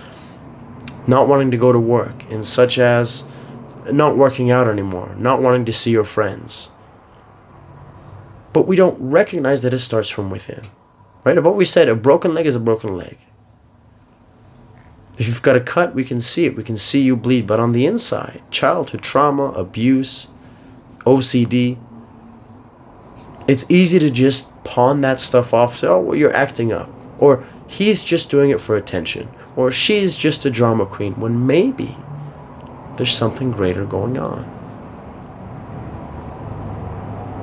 not 1.07 1.27
wanting 1.27 1.51
to 1.51 1.57
go 1.57 1.74
to 1.74 1.79
work, 1.79 2.24
and 2.31 2.45
such 2.45 2.79
as 2.79 3.29
not 3.91 4.17
working 4.17 4.50
out 4.50 4.67
anymore, 4.67 5.13
not 5.17 5.41
wanting 5.41 5.65
to 5.65 5.74
see 5.74 5.91
your 5.91 6.05
friends. 6.05 6.72
But 8.53 8.65
we 8.65 8.77
don't 8.77 8.98
recognize 9.00 9.62
that 9.62 9.74
it 9.74 9.79
starts 9.79 10.10
from 10.10 10.29
within. 10.29 10.62
Right? 11.25 11.38
I've 11.38 11.45
always 11.45 11.69
said 11.69 11.89
a 11.89 11.95
broken 11.95 12.34
leg 12.34 12.45
is 12.45 12.55
a 12.55 12.60
broken 12.62 12.95
leg. 12.95 13.17
If 15.17 15.27
you've 15.27 15.41
got 15.41 15.55
a 15.55 15.62
cut, 15.62 15.95
we 15.95 16.03
can 16.03 16.19
see 16.19 16.45
it. 16.45 16.57
We 16.57 16.63
can 16.63 16.75
see 16.75 17.01
you 17.01 17.15
bleed. 17.15 17.48
But 17.48 17.60
on 17.60 17.72
the 17.72 17.86
inside, 17.86 18.41
childhood 18.51 19.01
trauma, 19.01 19.45
abuse, 19.51 20.29
OCD, 21.00 21.77
it's 23.48 23.69
easy 23.69 24.00
to 24.00 24.10
just 24.10 24.63
pawn 24.63 25.01
that 25.01 25.22
stuff 25.22 25.53
off. 25.53 25.77
So, 25.77 25.95
oh, 25.95 26.00
well, 26.00 26.15
you're 26.15 26.36
acting 26.36 26.74
up. 26.74 26.89
Or 27.17 27.45
he's 27.67 28.03
just 28.03 28.29
doing 28.29 28.50
it 28.50 28.60
for 28.60 28.75
attention. 28.75 29.29
Or 29.55 29.72
she's 29.72 30.17
just 30.17 30.45
a 30.45 30.50
drama 30.50 30.86
queen. 30.86 31.13
When 31.13 31.48
maybe 31.48 31.95
there's 32.98 33.15
something 33.15 33.51
greater 33.51 33.86
going 33.86 34.17
on. 34.17 34.51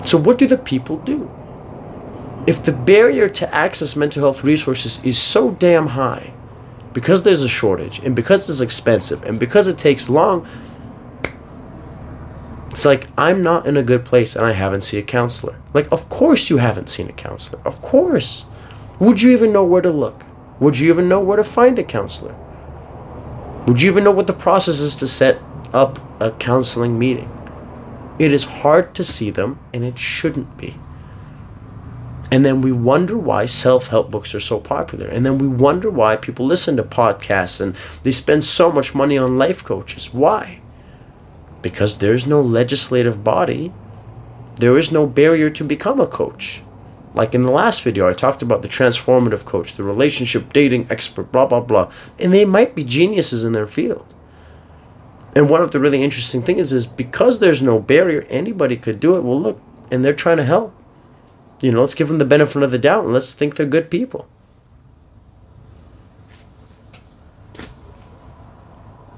So, 0.05 0.19
what 0.19 0.37
do 0.37 0.47
the 0.47 0.59
people 0.59 0.99
do? 0.99 1.31
If 2.47 2.64
the 2.64 2.73
barrier 2.73 3.29
to 3.29 3.55
access 3.55 3.95
mental 3.95 4.23
health 4.23 4.43
resources 4.43 5.02
is 5.05 5.17
so 5.17 5.52
damn 5.52 5.88
high, 5.88 6.32
because 6.93 7.23
there's 7.23 7.43
a 7.43 7.49
shortage, 7.49 7.99
and 8.01 8.15
because 8.15 8.49
it's 8.49 8.61
expensive, 8.61 9.23
and 9.25 9.39
because 9.41 9.69
it 9.69 9.79
takes 9.79 10.09
long, 10.09 10.47
it's 12.73 12.87
like 12.87 13.07
I'm 13.19 13.43
not 13.43 13.67
in 13.67 13.77
a 13.77 13.83
good 13.83 14.05
place 14.07 14.35
and 14.35 14.47
I 14.47 14.53
haven't 14.53 14.81
seen 14.81 15.01
a 15.01 15.03
counselor. 15.03 15.61
Like, 15.75 15.93
of 15.93 16.09
course 16.09 16.49
you 16.49 16.57
haven't 16.57 16.89
seen 16.89 17.07
a 17.07 17.13
counselor. 17.13 17.61
Of 17.67 17.83
course. 17.83 18.47
Would 18.99 19.21
you 19.21 19.31
even 19.31 19.53
know 19.53 19.65
where 19.65 19.83
to 19.83 19.91
look? 19.91 20.25
Would 20.59 20.79
you 20.79 20.91
even 20.91 21.07
know 21.07 21.21
where 21.21 21.37
to 21.37 21.45
find 21.45 21.79
a 21.79 21.85
counselor? 21.85 22.35
Would 23.67 23.83
you 23.83 23.91
even 23.91 24.05
know 24.05 24.11
what 24.11 24.27
the 24.27 24.33
process 24.33 24.81
is 24.81 24.97
to 24.97 25.07
set 25.07 25.39
up 25.75 25.99
a 26.21 26.31
counseling 26.33 26.99
meeting? 26.99 27.31
It 28.19 28.33
is 28.33 28.45
hard 28.45 28.95
to 28.95 29.05
see 29.05 29.31
them, 29.31 29.59
and 29.75 29.85
it 29.85 29.99
shouldn't 29.99 30.57
be. 30.57 30.77
And 32.33 32.47
then 32.47 32.62
we 32.62 32.73
wonder 32.73 33.19
why 33.19 33.45
self 33.45 33.89
help 33.89 34.11
books 34.11 34.35
are 34.35 34.41
so 34.41 34.59
popular. 34.59 35.07
And 35.07 35.27
then 35.27 35.37
we 35.37 35.47
wonder 35.47 35.91
why 35.91 36.17
people 36.17 36.47
listen 36.47 36.79
to 36.79 36.83
podcasts 36.83 37.61
and 37.61 37.77
they 38.05 38.11
spend 38.11 38.43
so 38.43 38.73
much 38.73 38.95
money 38.95 39.19
on 39.19 39.37
life 39.37 39.62
coaches. 39.62 40.15
Why? 40.15 40.62
Because 41.61 41.99
there's 41.99 42.27
no 42.27 42.41
legislative 42.41 43.23
body, 43.23 43.71
there 44.57 44.79
is 44.79 44.91
no 44.91 45.07
barrier 45.07 45.51
to 45.51 45.62
become 45.62 46.01
a 46.01 46.07
coach. 46.07 46.62
Like 47.12 47.35
in 47.35 47.43
the 47.43 47.53
last 47.53 47.83
video, 47.83 48.09
I 48.09 48.15
talked 48.15 48.41
about 48.41 48.62
the 48.62 48.69
transformative 48.69 49.45
coach, 49.45 49.75
the 49.75 49.85
relationship 49.85 50.55
dating 50.55 50.87
expert, 50.89 51.31
blah, 51.33 51.45
blah, 51.45 51.61
blah. 51.61 51.93
And 52.19 52.33
they 52.33 52.47
might 52.47 52.75
be 52.75 52.83
geniuses 52.83 53.45
in 53.45 53.53
their 53.53 53.67
field. 53.67 54.15
And 55.37 55.51
one 55.51 55.61
of 55.61 55.73
the 55.73 55.81
really 55.81 56.03
interesting 56.03 56.41
things 56.41 56.73
is 56.73 56.87
because 56.87 57.41
there's 57.41 57.61
no 57.61 57.79
barrier, 57.79 58.23
anybody 58.31 58.79
could 58.79 59.01
do 59.01 59.17
it. 59.17 59.23
Well, 59.23 59.39
look, 59.39 59.61
and 59.91 60.03
they're 60.03 60.15
trying 60.15 60.39
to 60.39 60.45
help. 60.45 60.75
You 61.62 61.73
know, 61.73 61.81
let's 61.81 61.95
give 61.95 62.09
them 62.09 62.19
the 62.19 62.25
benefit 62.25 62.62
of 62.62 62.71
the 62.71 62.78
doubt 62.78 63.04
and 63.04 63.12
let's 63.14 63.33
think 63.35 63.57
they're 63.57 63.66
good 63.66 63.90
people. 63.90 64.28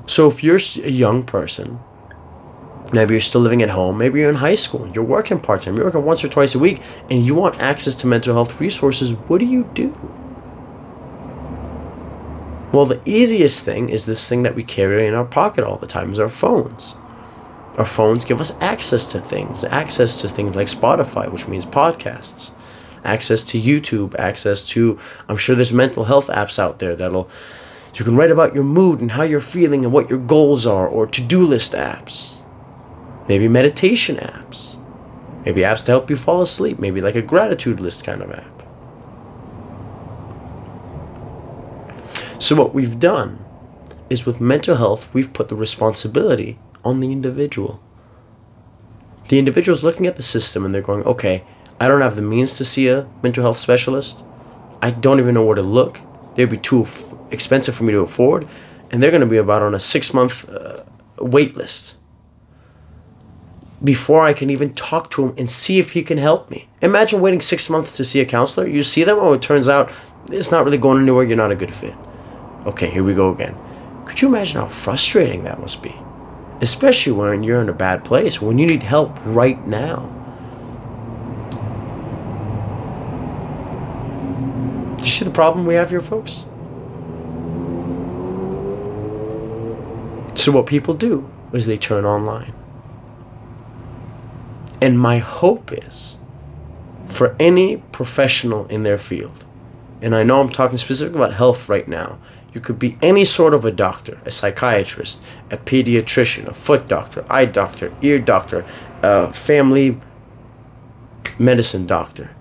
So 0.06 0.28
if 0.28 0.44
you're 0.44 0.60
a 0.82 0.90
young 0.90 1.24
person 1.24 1.80
Maybe 2.94 3.14
you're 3.14 3.20
still 3.20 3.40
living 3.40 3.60
at 3.60 3.70
home. 3.70 3.98
Maybe 3.98 4.20
you're 4.20 4.28
in 4.28 4.36
high 4.36 4.54
school. 4.54 4.88
You're 4.94 5.02
working 5.02 5.40
part 5.40 5.62
time. 5.62 5.76
You're 5.76 5.86
working 5.86 6.04
once 6.04 6.22
or 6.22 6.28
twice 6.28 6.54
a 6.54 6.60
week, 6.60 6.80
and 7.10 7.26
you 7.26 7.34
want 7.34 7.60
access 7.60 7.96
to 7.96 8.06
mental 8.06 8.34
health 8.34 8.60
resources. 8.60 9.10
What 9.12 9.38
do 9.38 9.46
you 9.46 9.68
do? 9.74 9.88
Well, 12.72 12.86
the 12.86 13.00
easiest 13.04 13.64
thing 13.64 13.88
is 13.88 14.06
this 14.06 14.28
thing 14.28 14.44
that 14.44 14.54
we 14.54 14.62
carry 14.62 15.06
in 15.06 15.14
our 15.14 15.24
pocket 15.24 15.64
all 15.64 15.76
the 15.76 15.88
time 15.88 16.12
is 16.12 16.20
our 16.20 16.28
phones. 16.28 16.94
Our 17.76 17.84
phones 17.84 18.24
give 18.24 18.40
us 18.40 18.56
access 18.60 19.04
to 19.06 19.20
things, 19.20 19.64
access 19.64 20.20
to 20.20 20.28
things 20.28 20.54
like 20.54 20.68
Spotify, 20.68 21.30
which 21.30 21.48
means 21.48 21.64
podcasts, 21.64 22.52
access 23.04 23.42
to 23.44 23.60
YouTube, 23.60 24.14
access 24.16 24.66
to, 24.68 24.98
I'm 25.28 25.36
sure 25.36 25.56
there's 25.56 25.72
mental 25.72 26.04
health 26.04 26.28
apps 26.28 26.58
out 26.58 26.78
there 26.78 26.94
that'll, 26.94 27.28
you 27.94 28.04
can 28.04 28.16
write 28.16 28.30
about 28.30 28.54
your 28.54 28.64
mood 28.64 29.00
and 29.00 29.12
how 29.12 29.24
you're 29.24 29.40
feeling 29.40 29.84
and 29.84 29.92
what 29.92 30.08
your 30.08 30.20
goals 30.20 30.66
are, 30.66 30.86
or 30.86 31.06
to 31.06 31.20
do 31.20 31.44
list 31.44 31.72
apps. 31.72 32.34
Maybe 33.28 33.48
meditation 33.48 34.16
apps. 34.16 34.76
Maybe 35.44 35.62
apps 35.62 35.84
to 35.86 35.92
help 35.92 36.10
you 36.10 36.16
fall 36.16 36.42
asleep. 36.42 36.78
Maybe 36.78 37.00
like 37.00 37.14
a 37.14 37.22
gratitude 37.22 37.80
list 37.80 38.04
kind 38.04 38.22
of 38.22 38.30
app. 38.30 38.62
So, 42.40 42.56
what 42.56 42.74
we've 42.74 42.98
done 42.98 43.44
is 44.10 44.26
with 44.26 44.40
mental 44.40 44.76
health, 44.76 45.12
we've 45.14 45.32
put 45.32 45.48
the 45.48 45.56
responsibility 45.56 46.58
on 46.84 47.00
the 47.00 47.10
individual. 47.10 47.80
The 49.28 49.38
individual's 49.38 49.82
looking 49.82 50.06
at 50.06 50.16
the 50.16 50.22
system 50.22 50.64
and 50.64 50.74
they're 50.74 50.82
going, 50.82 51.04
okay, 51.04 51.44
I 51.80 51.88
don't 51.88 52.02
have 52.02 52.16
the 52.16 52.22
means 52.22 52.56
to 52.58 52.64
see 52.64 52.88
a 52.88 53.08
mental 53.22 53.42
health 53.42 53.58
specialist. 53.58 54.24
I 54.82 54.90
don't 54.90 55.18
even 55.18 55.34
know 55.34 55.44
where 55.44 55.56
to 55.56 55.62
look. 55.62 56.00
They'd 56.34 56.50
be 56.50 56.58
too 56.58 56.82
f- 56.82 57.14
expensive 57.30 57.74
for 57.74 57.84
me 57.84 57.92
to 57.92 58.00
afford. 58.00 58.46
And 58.90 59.02
they're 59.02 59.10
going 59.10 59.20
to 59.20 59.26
be 59.26 59.38
about 59.38 59.62
on 59.62 59.74
a 59.74 59.80
six 59.80 60.12
month 60.12 60.48
uh, 60.48 60.84
wait 61.18 61.56
list 61.56 61.96
before 63.82 64.24
I 64.24 64.32
can 64.32 64.50
even 64.50 64.72
talk 64.74 65.10
to 65.10 65.26
him 65.26 65.34
and 65.36 65.50
see 65.50 65.78
if 65.78 65.92
he 65.92 66.02
can 66.02 66.18
help 66.18 66.50
me. 66.50 66.68
Imagine 66.80 67.20
waiting 67.20 67.40
six 67.40 67.68
months 67.68 67.96
to 67.96 68.04
see 68.04 68.20
a 68.20 68.24
counselor. 68.24 68.66
You 68.66 68.82
see 68.82 69.04
them, 69.04 69.18
oh, 69.18 69.32
it 69.32 69.42
turns 69.42 69.68
out 69.68 69.92
it's 70.30 70.50
not 70.50 70.64
really 70.64 70.78
going 70.78 71.02
anywhere. 71.02 71.24
You're 71.24 71.36
not 71.36 71.52
a 71.52 71.56
good 71.56 71.74
fit. 71.74 71.94
Okay, 72.66 72.88
here 72.88 73.04
we 73.04 73.14
go 73.14 73.30
again. 73.30 73.56
Could 74.06 74.22
you 74.22 74.28
imagine 74.28 74.60
how 74.60 74.66
frustrating 74.66 75.44
that 75.44 75.60
must 75.60 75.82
be? 75.82 75.94
Especially 76.60 77.12
when 77.12 77.42
you're 77.42 77.60
in 77.60 77.68
a 77.68 77.74
bad 77.74 78.04
place, 78.04 78.40
when 78.40 78.58
you 78.58 78.66
need 78.66 78.82
help 78.82 79.18
right 79.24 79.66
now. 79.66 80.10
You 85.00 85.06
see 85.10 85.24
the 85.24 85.30
problem 85.30 85.66
we 85.66 85.74
have 85.74 85.90
here, 85.90 86.00
folks? 86.00 86.46
So, 90.34 90.52
what 90.52 90.66
people 90.66 90.94
do 90.94 91.30
is 91.52 91.66
they 91.66 91.78
turn 91.78 92.04
online. 92.04 92.52
And 94.80 94.98
my 94.98 95.18
hope 95.18 95.72
is 95.72 96.18
for 97.06 97.34
any 97.40 97.78
professional 97.78 98.66
in 98.66 98.82
their 98.82 98.98
field, 98.98 99.46
and 100.04 100.14
I 100.14 100.22
know 100.22 100.42
I'm 100.42 100.50
talking 100.50 100.76
specifically 100.76 101.18
about 101.18 101.32
health 101.32 101.66
right 101.66 101.88
now, 101.88 102.18
you 102.52 102.60
could 102.60 102.78
be 102.78 102.98
any 103.00 103.24
sort 103.24 103.54
of 103.54 103.64
a 103.64 103.70
doctor, 103.70 104.20
a 104.26 104.30
psychiatrist, 104.30 105.22
a 105.50 105.56
pediatrician, 105.56 106.46
a 106.46 106.52
foot 106.52 106.88
doctor, 106.88 107.24
eye 107.30 107.46
doctor, 107.46 107.90
ear 108.02 108.18
doctor, 108.18 108.66
a 109.02 109.32
family 109.32 109.98
medicine 111.38 111.86
doctor, 111.86 112.36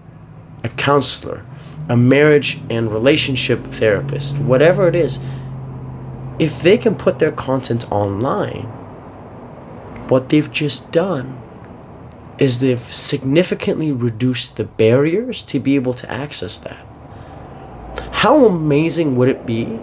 a 0.62 0.68
counselor, 0.68 1.46
a 1.88 1.96
marriage 1.96 2.60
and 2.70 2.92
relationship 2.92 3.64
therapist, 3.64 4.38
whatever 4.40 4.90
it 4.90 4.96
is, 4.96 5.24
if 6.40 6.62
they 6.62 6.78
can 6.78 6.96
put 6.96 7.20
their 7.20 7.32
content 7.32 7.90
online, 7.90 8.66
what 10.10 10.28
they've 10.28 10.52
just 10.52 10.92
done 10.92 11.42
is 12.38 12.60
they've 12.60 12.94
significantly 12.94 13.94
reduced 13.94 14.58
the 14.58 14.66
barriers 14.66 15.44
to 15.44 15.62
be 15.62 15.76
able 15.76 15.94
to 15.94 16.12
access 16.12 16.58
that. 16.58 16.86
How 18.24 18.46
amazing 18.46 19.18
would 19.18 19.28
it 19.28 19.46
be 19.46 19.82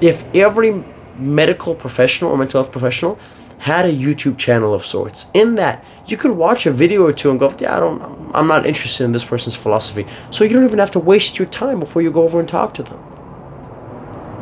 if 0.00 0.24
every 0.34 0.82
medical 1.18 1.74
professional 1.74 2.30
or 2.30 2.38
mental 2.38 2.62
health 2.62 2.72
professional 2.72 3.18
had 3.58 3.84
a 3.84 3.92
YouTube 3.92 4.38
channel 4.38 4.72
of 4.72 4.86
sorts. 4.86 5.30
In 5.34 5.56
that, 5.56 5.84
you 6.06 6.16
could 6.16 6.30
watch 6.30 6.64
a 6.64 6.70
video 6.70 7.04
or 7.04 7.12
two 7.12 7.30
and 7.30 7.38
go, 7.38 7.54
"Yeah, 7.58 7.76
I 7.76 7.80
don't, 7.80 8.30
I'm 8.34 8.46
not 8.46 8.64
interested 8.64 9.04
in 9.04 9.12
this 9.12 9.24
person's 9.24 9.56
philosophy." 9.56 10.06
So 10.30 10.42
you 10.42 10.54
don't 10.54 10.64
even 10.64 10.78
have 10.78 10.90
to 10.92 10.98
waste 10.98 11.38
your 11.38 11.46
time 11.46 11.80
before 11.80 12.00
you 12.00 12.10
go 12.10 12.22
over 12.22 12.40
and 12.40 12.48
talk 12.48 12.72
to 12.74 12.82
them 12.82 12.98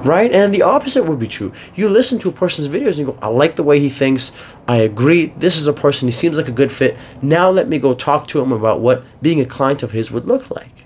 right? 0.05 0.33
And 0.33 0.55
the 0.55 0.63
opposite 0.63 1.05
would 1.05 1.19
be 1.19 1.27
true. 1.27 1.53
You 1.75 1.91
listen 1.91 2.19
to 2.21 2.31
a 2.31 2.33
person's 2.33 2.69
videos 2.69 2.97
and 2.97 3.01
you 3.01 3.07
go, 3.13 3.19
I 3.21 3.27
like 3.27 3.57
the 3.57 3.63
way 3.63 3.79
he 3.81 3.91
thinks. 3.91 4.35
I 4.67 4.77
agree. 4.77 5.27
This 5.37 5.59
is 5.59 5.67
a 5.67 5.75
person. 5.75 6.09
He 6.09 6.13
seems 6.13 6.39
like 6.39 6.49
a 6.49 6.53
good 6.53 6.73
fit. 6.73 6.97
Now 7.21 7.51
let 7.51 7.69
me 7.69 7.79
go 7.79 7.93
talk 7.93 8.27
to 8.29 8.41
him 8.41 8.51
about 8.51 8.81
what 8.81 9.05
being 9.21 9.43
a 9.43 9.45
client 9.45 9.83
of 9.83 9.93
his 9.93 10.11
would 10.11 10.25
look 10.25 10.51
like. 10.51 10.80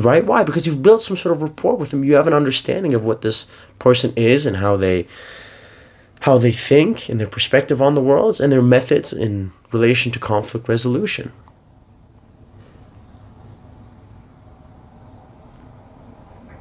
Right? 0.00 0.24
Why? 0.24 0.44
Because 0.44 0.66
you've 0.66 0.82
built 0.82 1.02
some 1.02 1.16
sort 1.16 1.34
of 1.34 1.42
rapport 1.42 1.74
with 1.74 1.90
them. 1.90 2.04
You 2.04 2.14
have 2.14 2.28
an 2.28 2.34
understanding 2.34 2.94
of 2.94 3.04
what 3.04 3.22
this 3.22 3.50
person 3.78 4.12
is 4.16 4.46
and 4.46 4.58
how 4.58 4.76
they 4.76 5.06
how 6.20 6.38
they 6.38 6.52
think 6.52 7.08
and 7.08 7.20
their 7.20 7.28
perspective 7.28 7.80
on 7.80 7.94
the 7.94 8.02
world 8.02 8.40
and 8.40 8.50
their 8.50 8.62
methods 8.62 9.12
in 9.12 9.52
relation 9.72 10.10
to 10.12 10.18
conflict 10.18 10.68
resolution. 10.68 11.32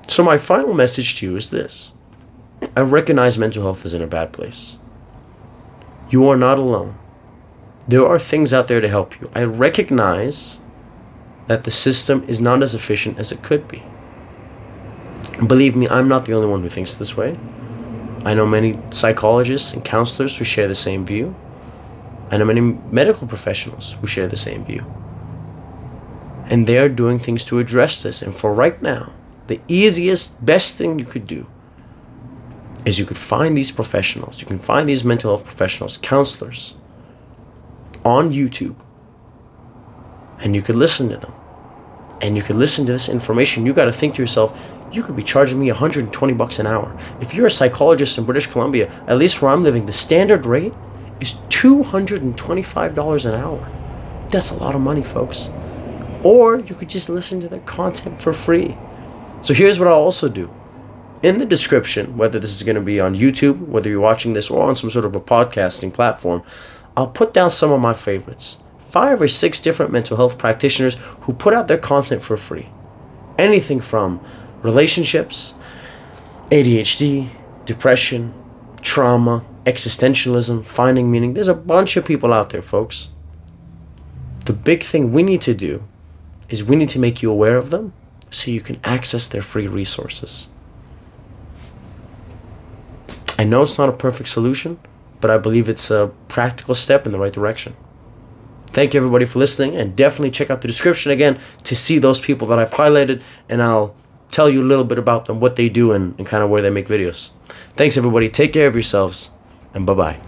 So, 0.07 0.23
my 0.23 0.37
final 0.37 0.73
message 0.73 1.17
to 1.17 1.27
you 1.27 1.35
is 1.35 1.49
this 1.51 1.91
I 2.75 2.81
recognize 2.81 3.37
mental 3.37 3.63
health 3.63 3.85
is 3.85 3.93
in 3.93 4.01
a 4.01 4.07
bad 4.07 4.33
place. 4.33 4.77
You 6.09 6.27
are 6.27 6.37
not 6.37 6.57
alone. 6.57 6.95
There 7.87 8.07
are 8.07 8.19
things 8.19 8.53
out 8.53 8.67
there 8.67 8.81
to 8.81 8.87
help 8.89 9.19
you. 9.21 9.29
I 9.35 9.43
recognize 9.43 10.59
that 11.47 11.63
the 11.63 11.71
system 11.71 12.23
is 12.27 12.39
not 12.39 12.61
as 12.61 12.75
efficient 12.75 13.17
as 13.17 13.31
it 13.31 13.41
could 13.41 13.67
be. 13.67 13.83
Believe 15.45 15.75
me, 15.75 15.87
I'm 15.87 16.07
not 16.07 16.25
the 16.25 16.33
only 16.33 16.47
one 16.47 16.61
who 16.61 16.69
thinks 16.69 16.95
this 16.95 17.15
way. 17.15 17.37
I 18.25 18.33
know 18.33 18.45
many 18.45 18.79
psychologists 18.91 19.73
and 19.73 19.85
counselors 19.85 20.37
who 20.37 20.43
share 20.43 20.67
the 20.67 20.75
same 20.75 21.05
view. 21.05 21.35
I 22.29 22.37
know 22.37 22.45
many 22.45 22.61
medical 22.61 23.27
professionals 23.27 23.93
who 23.93 24.07
share 24.07 24.27
the 24.27 24.37
same 24.37 24.65
view. 24.65 24.85
And 26.49 26.67
they 26.67 26.77
are 26.77 26.89
doing 26.89 27.19
things 27.19 27.45
to 27.45 27.59
address 27.59 28.03
this. 28.03 28.21
And 28.21 28.35
for 28.35 28.53
right 28.53 28.81
now, 28.81 29.13
the 29.47 29.61
easiest, 29.67 30.45
best 30.45 30.77
thing 30.77 30.99
you 30.99 31.05
could 31.05 31.27
do 31.27 31.47
is 32.85 32.99
you 32.99 33.05
could 33.05 33.17
find 33.17 33.55
these 33.55 33.71
professionals, 33.71 34.39
you 34.41 34.47
can 34.47 34.59
find 34.59 34.87
these 34.87 35.03
mental 35.03 35.31
health 35.31 35.43
professionals, 35.43 35.97
counselors 35.97 36.75
on 38.05 38.31
YouTube, 38.31 38.75
and 40.39 40.55
you 40.55 40.61
could 40.61 40.75
listen 40.75 41.09
to 41.09 41.17
them. 41.17 41.33
And 42.21 42.35
you 42.35 42.41
can 42.41 42.57
listen 42.57 42.85
to 42.85 42.91
this 42.91 43.09
information. 43.09 43.65
You 43.65 43.73
got 43.73 43.85
to 43.85 43.91
think 43.91 44.15
to 44.15 44.21
yourself, 44.21 44.57
you 44.91 45.03
could 45.03 45.15
be 45.15 45.23
charging 45.23 45.59
me 45.59 45.69
120 45.71 46.33
bucks 46.33 46.59
an 46.59 46.67
hour. 46.67 46.97
If 47.21 47.33
you're 47.33 47.47
a 47.47 47.51
psychologist 47.51 48.17
in 48.17 48.25
British 48.25 48.47
Columbia, 48.47 48.89
at 49.07 49.17
least 49.17 49.41
where 49.41 49.51
I'm 49.51 49.63
living, 49.63 49.85
the 49.85 49.91
standard 49.91 50.45
rate 50.45 50.73
is 51.19 51.33
$225 51.49 53.25
an 53.25 53.33
hour. 53.33 53.71
That's 54.29 54.51
a 54.51 54.57
lot 54.57 54.75
of 54.75 54.81
money, 54.81 55.03
folks. 55.03 55.49
Or 56.23 56.59
you 56.59 56.75
could 56.75 56.89
just 56.89 57.09
listen 57.09 57.41
to 57.41 57.49
their 57.49 57.59
content 57.61 58.21
for 58.21 58.33
free. 58.33 58.77
So 59.41 59.53
here's 59.53 59.79
what 59.79 59.87
I'll 59.87 59.95
also 59.95 60.29
do. 60.29 60.49
In 61.23 61.39
the 61.39 61.45
description, 61.45 62.17
whether 62.17 62.39
this 62.39 62.55
is 62.55 62.63
going 62.63 62.75
to 62.75 62.81
be 62.81 62.99
on 62.99 63.15
YouTube, 63.15 63.67
whether 63.67 63.89
you're 63.89 63.99
watching 63.99 64.33
this, 64.33 64.49
or 64.49 64.63
on 64.63 64.75
some 64.75 64.89
sort 64.89 65.05
of 65.05 65.15
a 65.15 65.19
podcasting 65.19 65.93
platform, 65.93 66.43
I'll 66.95 67.07
put 67.07 67.33
down 67.33 67.51
some 67.51 67.71
of 67.71 67.81
my 67.81 67.93
favorites. 67.93 68.57
Five 68.97 69.21
or 69.21 69.27
six 69.27 69.59
different 69.59 69.91
mental 69.91 70.17
health 70.17 70.39
practitioners 70.39 70.95
who 71.21 71.33
put 71.33 71.53
out 71.53 71.67
their 71.67 71.77
content 71.77 72.23
for 72.23 72.35
free. 72.35 72.69
Anything 73.37 73.79
from 73.79 74.19
relationships, 74.63 75.53
ADHD, 76.49 77.29
depression, 77.63 78.33
trauma, 78.81 79.45
existentialism, 79.67 80.65
finding 80.65 81.11
meaning. 81.11 81.35
There's 81.35 81.47
a 81.47 81.53
bunch 81.53 81.95
of 81.95 82.05
people 82.05 82.33
out 82.33 82.49
there, 82.49 82.63
folks. 82.63 83.11
The 84.45 84.53
big 84.53 84.81
thing 84.81 85.13
we 85.13 85.21
need 85.21 85.41
to 85.41 85.53
do 85.53 85.83
is 86.49 86.63
we 86.63 86.75
need 86.75 86.89
to 86.89 86.99
make 86.99 87.21
you 87.21 87.29
aware 87.29 87.57
of 87.57 87.69
them 87.69 87.93
so 88.31 88.49
you 88.49 88.61
can 88.61 88.79
access 88.83 89.27
their 89.27 89.43
free 89.43 89.67
resources. 89.67 90.47
I 93.37 93.43
know 93.43 93.61
it's 93.61 93.77
not 93.77 93.89
a 93.89 94.03
perfect 94.07 94.29
solution, 94.29 94.79
but 95.21 95.29
I 95.29 95.37
believe 95.37 95.69
it's 95.69 95.91
a 95.91 96.09
practical 96.29 96.73
step 96.73 97.05
in 97.05 97.11
the 97.11 97.19
right 97.19 97.31
direction. 97.31 97.75
Thank 98.77 98.93
you 98.93 98.99
everybody 98.99 99.25
for 99.25 99.39
listening 99.39 99.75
and 99.75 99.95
definitely 99.95 100.29
check 100.29 100.51
out 100.51 100.61
the 100.61 100.67
description 100.67 101.11
again 101.11 101.39
to 101.63 101.75
see 101.75 101.97
those 101.97 102.19
people 102.19 102.47
that 102.49 102.59
I've 102.59 102.69
highlighted 102.69 103.23
and 103.49 103.63
I'll 103.63 103.95
tell 104.29 104.51
you 104.51 104.61
a 104.61 104.67
little 104.69 104.83
bit 104.83 104.99
about 104.99 105.25
them, 105.25 105.39
what 105.39 105.55
they 105.55 105.67
do, 105.67 105.93
and, 105.93 106.13
and 106.19 106.27
kind 106.27 106.43
of 106.43 106.51
where 106.51 106.61
they 106.61 106.69
make 106.69 106.87
videos. 106.87 107.31
Thanks, 107.75 107.97
everybody. 107.97 108.29
Take 108.29 108.53
care 108.53 108.67
of 108.67 108.75
yourselves, 108.75 109.31
and 109.73 109.83
bye 109.83 109.95
bye. 109.95 110.26